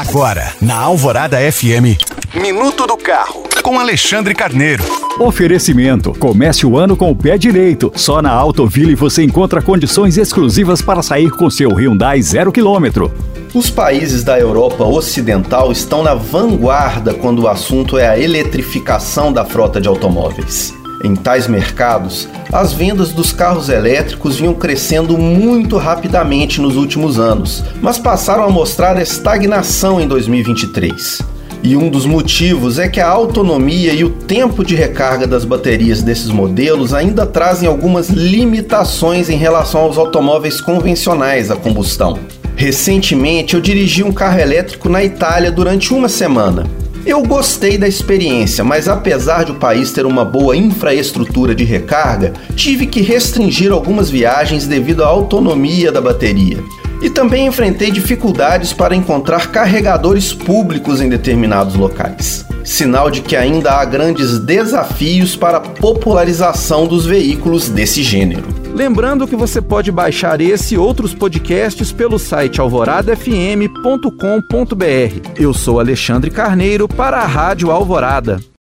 Agora, 0.00 0.54
na 0.62 0.76
Alvorada 0.76 1.36
FM, 1.36 2.00
Minuto 2.34 2.86
do 2.86 2.96
Carro, 2.96 3.42
com 3.62 3.78
Alexandre 3.78 4.34
Carneiro. 4.34 4.82
Oferecimento. 5.18 6.14
Comece 6.18 6.64
o 6.64 6.78
ano 6.78 6.96
com 6.96 7.10
o 7.10 7.14
pé 7.14 7.36
direito. 7.36 7.92
Só 7.94 8.22
na 8.22 8.30
Autoville 8.30 8.94
você 8.94 9.22
encontra 9.22 9.60
condições 9.60 10.16
exclusivas 10.16 10.80
para 10.80 11.02
sair 11.02 11.30
com 11.30 11.50
seu 11.50 11.74
Hyundai 11.74 12.22
zero 12.22 12.50
quilômetro. 12.50 13.12
Os 13.52 13.68
países 13.68 14.24
da 14.24 14.40
Europa 14.40 14.84
Ocidental 14.84 15.70
estão 15.70 16.02
na 16.02 16.14
vanguarda 16.14 17.12
quando 17.12 17.42
o 17.42 17.48
assunto 17.48 17.98
é 17.98 18.08
a 18.08 18.18
eletrificação 18.18 19.30
da 19.30 19.44
frota 19.44 19.82
de 19.82 19.86
automóveis. 19.86 20.79
Em 21.02 21.16
tais 21.16 21.46
mercados, 21.46 22.28
as 22.52 22.74
vendas 22.74 23.10
dos 23.10 23.32
carros 23.32 23.70
elétricos 23.70 24.36
vinham 24.36 24.52
crescendo 24.52 25.16
muito 25.16 25.78
rapidamente 25.78 26.60
nos 26.60 26.76
últimos 26.76 27.18
anos, 27.18 27.64
mas 27.80 27.98
passaram 27.98 28.44
a 28.44 28.50
mostrar 28.50 29.00
estagnação 29.00 29.98
em 29.98 30.06
2023. 30.06 31.22
E 31.62 31.74
um 31.74 31.88
dos 31.88 32.04
motivos 32.04 32.78
é 32.78 32.86
que 32.86 33.00
a 33.00 33.08
autonomia 33.08 33.94
e 33.94 34.04
o 34.04 34.10
tempo 34.10 34.62
de 34.62 34.74
recarga 34.74 35.26
das 35.26 35.44
baterias 35.44 36.02
desses 36.02 36.28
modelos 36.28 36.92
ainda 36.92 37.24
trazem 37.24 37.66
algumas 37.66 38.10
limitações 38.10 39.30
em 39.30 39.36
relação 39.36 39.82
aos 39.82 39.96
automóveis 39.96 40.60
convencionais 40.60 41.50
a 41.50 41.56
combustão. 41.56 42.18
Recentemente 42.56 43.54
eu 43.54 43.60
dirigi 43.60 44.02
um 44.02 44.12
carro 44.12 44.38
elétrico 44.38 44.88
na 44.90 45.02
Itália 45.02 45.50
durante 45.50 45.94
uma 45.94 46.10
semana. 46.10 46.66
Eu 47.04 47.22
gostei 47.22 47.78
da 47.78 47.88
experiência, 47.88 48.62
mas 48.62 48.86
apesar 48.86 49.44
de 49.44 49.52
o 49.52 49.54
país 49.54 49.90
ter 49.90 50.04
uma 50.04 50.24
boa 50.24 50.54
infraestrutura 50.54 51.54
de 51.54 51.64
recarga, 51.64 52.34
tive 52.54 52.86
que 52.86 53.00
restringir 53.00 53.72
algumas 53.72 54.10
viagens 54.10 54.66
devido 54.66 55.02
à 55.02 55.06
autonomia 55.06 55.90
da 55.90 56.00
bateria. 56.00 56.62
E 57.00 57.08
também 57.08 57.46
enfrentei 57.46 57.90
dificuldades 57.90 58.74
para 58.74 58.94
encontrar 58.94 59.50
carregadores 59.50 60.34
públicos 60.34 61.00
em 61.00 61.08
determinados 61.08 61.74
locais. 61.74 62.44
Sinal 62.62 63.10
de 63.10 63.22
que 63.22 63.34
ainda 63.34 63.72
há 63.72 63.84
grandes 63.86 64.38
desafios 64.38 65.34
para 65.34 65.56
a 65.56 65.60
popularização 65.60 66.86
dos 66.86 67.06
veículos 67.06 67.70
desse 67.70 68.02
gênero. 68.02 68.59
Lembrando 68.74 69.26
que 69.26 69.36
você 69.36 69.60
pode 69.60 69.90
baixar 69.90 70.40
esse 70.40 70.74
e 70.74 70.78
outros 70.78 71.14
podcasts 71.14 71.92
pelo 71.92 72.18
site 72.18 72.60
alvoradafm.com.br. 72.60 75.30
Eu 75.36 75.52
sou 75.52 75.80
Alexandre 75.80 76.30
Carneiro 76.30 76.88
para 76.88 77.18
a 77.18 77.26
Rádio 77.26 77.70
Alvorada. 77.70 78.40